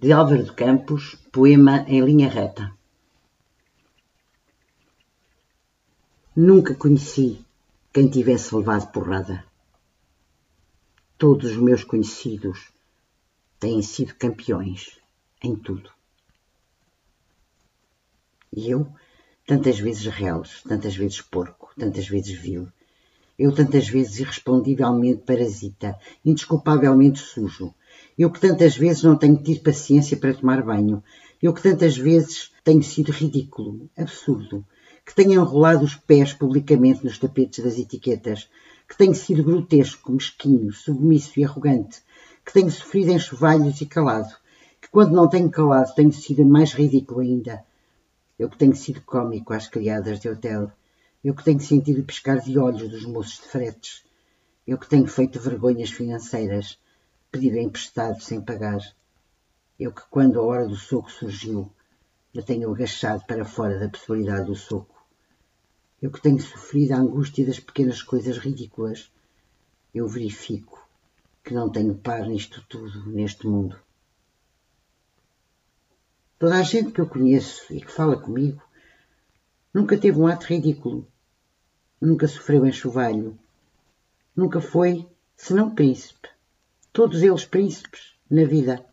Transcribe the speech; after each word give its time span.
de 0.00 0.12
Álvaro 0.12 0.42
de 0.42 0.52
Campos, 0.52 1.14
poema 1.30 1.84
em 1.86 2.00
linha 2.00 2.26
reta. 2.26 2.74
Nunca 6.34 6.74
conheci 6.74 7.44
quem 7.92 8.08
tivesse 8.08 8.54
levado 8.54 8.90
porrada. 8.92 9.44
Todos 11.18 11.50
os 11.50 11.58
meus 11.58 11.84
conhecidos 11.84 12.72
têm 13.58 13.82
sido 13.82 14.14
campeões 14.14 14.98
em 15.42 15.54
tudo. 15.54 15.90
E 18.56 18.70
eu, 18.70 18.90
tantas 19.46 19.78
vezes 19.78 20.06
reles, 20.06 20.62
tantas 20.62 20.96
vezes 20.96 21.20
porco, 21.20 21.74
tantas 21.78 22.08
vezes 22.08 22.40
vil, 22.40 22.72
eu 23.38 23.54
tantas 23.54 23.86
vezes 23.86 24.18
irrespondivelmente 24.18 25.24
parasita, 25.26 26.00
indesculpavelmente 26.24 27.18
sujo, 27.18 27.74
eu 28.18 28.30
que 28.30 28.40
tantas 28.40 28.76
vezes 28.76 29.02
não 29.02 29.16
tenho 29.16 29.42
tido 29.42 29.62
paciência 29.62 30.16
para 30.16 30.34
tomar 30.34 30.62
banho. 30.62 31.02
Eu 31.42 31.54
que 31.54 31.62
tantas 31.62 31.96
vezes 31.96 32.52
tenho 32.62 32.82
sido 32.82 33.12
ridículo, 33.12 33.88
absurdo. 33.96 34.64
Que 35.06 35.14
tenho 35.14 35.32
enrolado 35.40 35.84
os 35.84 35.94
pés 35.94 36.34
publicamente 36.34 37.02
nos 37.02 37.18
tapetes 37.18 37.64
das 37.64 37.78
etiquetas. 37.78 38.48
Que 38.86 38.96
tenho 38.96 39.14
sido 39.14 39.42
grotesco, 39.42 40.12
mesquinho, 40.12 40.70
submisso 40.70 41.40
e 41.40 41.44
arrogante. 41.44 42.02
Que 42.44 42.52
tenho 42.52 42.70
sofrido 42.70 43.12
enxovalhos 43.12 43.80
e 43.80 43.86
calado. 43.86 44.34
Que 44.80 44.90
quando 44.90 45.12
não 45.14 45.28
tenho 45.28 45.50
calado 45.50 45.94
tenho 45.94 46.12
sido 46.12 46.44
mais 46.44 46.74
ridículo 46.74 47.20
ainda. 47.20 47.64
Eu 48.38 48.50
que 48.50 48.58
tenho 48.58 48.76
sido 48.76 49.00
cômico 49.00 49.54
às 49.54 49.66
criadas 49.66 50.20
de 50.20 50.28
hotel. 50.28 50.70
Eu 51.24 51.34
que 51.34 51.44
tenho 51.44 51.60
sentido 51.60 52.04
pescar 52.04 52.40
de 52.40 52.58
olhos 52.58 52.90
dos 52.90 53.06
moços 53.06 53.36
de 53.36 53.48
fretes. 53.48 54.04
Eu 54.66 54.76
que 54.76 54.88
tenho 54.88 55.06
feito 55.06 55.40
vergonhas 55.40 55.90
financeiras 55.90 56.78
pedir 57.30 57.56
emprestado 57.56 58.20
sem 58.20 58.40
pagar. 58.40 58.80
Eu 59.78 59.92
que, 59.92 60.02
quando 60.10 60.40
a 60.40 60.42
hora 60.42 60.66
do 60.66 60.76
soco 60.76 61.10
surgiu, 61.10 61.70
eu 62.34 62.42
tenho 62.42 62.70
agachado 62.70 63.24
para 63.24 63.44
fora 63.44 63.78
da 63.78 63.88
possibilidade 63.88 64.46
do 64.46 64.56
soco. 64.56 65.06
Eu 66.02 66.10
que 66.10 66.20
tenho 66.20 66.40
sofrido 66.40 66.92
a 66.92 66.98
angústia 66.98 67.46
das 67.46 67.60
pequenas 67.60 68.02
coisas 68.02 68.38
ridículas, 68.38 69.10
eu 69.94 70.08
verifico 70.08 70.88
que 71.44 71.54
não 71.54 71.70
tenho 71.70 71.94
par 71.94 72.26
nisto 72.26 72.64
tudo, 72.68 73.06
neste 73.06 73.46
mundo. 73.46 73.78
Toda 76.38 76.58
a 76.58 76.62
gente 76.62 76.90
que 76.90 77.00
eu 77.00 77.08
conheço 77.08 77.72
e 77.72 77.80
que 77.80 77.90
fala 77.92 78.20
comigo 78.20 78.62
nunca 79.72 79.96
teve 79.96 80.18
um 80.18 80.26
ato 80.26 80.46
ridículo, 80.46 81.06
nunca 82.00 82.26
sofreu 82.26 82.66
enxovalho, 82.66 83.38
nunca 84.34 84.60
foi 84.60 85.06
senão 85.36 85.74
príncipe 85.74 86.28
todos 86.92 87.22
eles 87.22 87.44
príncipes 87.44 88.14
na 88.28 88.44
vida. 88.44 88.84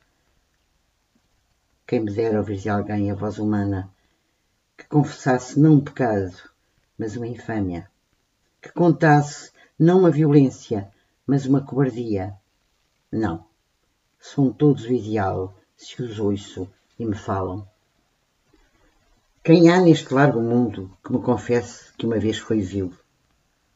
Quem 1.85 2.01
me 2.01 2.13
dera 2.13 2.39
ouvir 2.39 2.57
de 2.57 2.69
alguém 2.69 3.09
a 3.09 3.15
voz 3.15 3.39
humana 3.39 3.89
que 4.77 4.85
confessasse 4.85 5.59
não 5.59 5.75
um 5.75 5.83
pecado, 5.83 6.35
mas 6.97 7.15
uma 7.15 7.27
infâmia, 7.27 7.89
que 8.61 8.71
contasse 8.71 9.51
não 9.79 9.99
uma 9.99 10.11
violência, 10.11 10.91
mas 11.25 11.45
uma 11.45 11.61
cobardia. 11.61 12.35
Não, 13.11 13.45
são 14.19 14.51
todos 14.51 14.83
o 14.83 14.93
ideal 14.93 15.55
se 15.75 16.01
os 16.01 16.19
ouço 16.19 16.69
e 16.99 17.05
me 17.05 17.15
falam. 17.15 17.67
Quem 19.43 19.71
há 19.71 19.79
neste 19.79 20.13
largo 20.13 20.41
mundo 20.41 20.95
que 21.03 21.11
me 21.11 21.21
confesse 21.21 21.93
que 21.93 22.05
uma 22.05 22.19
vez 22.19 22.37
foi 22.37 22.59
vil? 22.59 22.93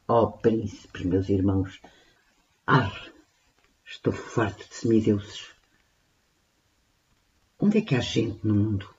Ó 0.07 0.23
oh, 0.23 0.31
príncipes, 0.33 1.05
meus 1.05 1.29
irmãos, 1.29 1.81
ar! 2.67 3.11
Estou 3.93 4.13
farto 4.13 4.65
de 4.69 4.73
semideuses. 4.73 5.51
Onde 7.59 7.79
é 7.79 7.81
que 7.81 7.93
há 7.93 7.99
gente 7.99 8.39
no 8.47 8.55
mundo? 8.55 8.89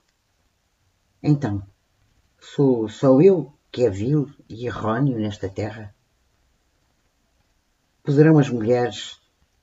Então, 1.21 1.67
sou 2.39 2.87
só 2.87 3.19
eu 3.19 3.51
que 3.71 3.87
é 3.87 3.89
vil 3.89 4.31
e 4.47 4.67
errôneo 4.67 5.17
nesta 5.17 5.49
terra? 5.49 5.95
Poderão 8.03 8.37
as 8.37 8.49
mulheres 8.49 9.19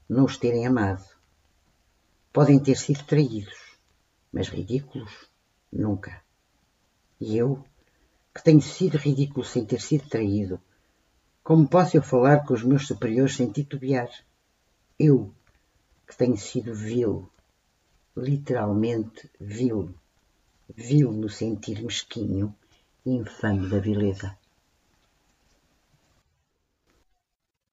não 0.09 0.25
os 0.25 0.37
terem 0.37 0.67
amado. 0.67 1.09
Podem 2.33 2.59
ter 2.59 2.77
sido 2.77 3.05
traídos, 3.05 3.79
mas 4.33 4.49
ridículos, 4.49 5.31
nunca. 5.73 6.21
E 7.21 7.37
eu, 7.37 7.65
que 8.35 8.43
tenho 8.43 8.61
sido 8.61 8.99
ridículo 8.99 9.45
sem 9.47 9.65
ter 9.65 9.81
sido 9.81 10.09
traído, 10.09 10.61
como 11.45 11.69
posso 11.69 11.97
eu 11.97 12.03
falar 12.03 12.45
com 12.45 12.53
os 12.53 12.65
meus 12.65 12.85
superiores 12.89 13.37
sem 13.37 13.49
titubear? 13.49 14.11
Eu, 15.03 15.33
que 16.07 16.15
tenho 16.15 16.37
sido 16.37 16.75
vil, 16.75 17.27
literalmente 18.15 19.31
vil, 19.41 19.95
vil 20.77 21.11
no 21.11 21.31
sentir 21.31 21.83
mesquinho 21.83 22.55
e 23.07 23.11
infame 23.13 23.67
da 23.71 23.79
vileza. 23.79 24.37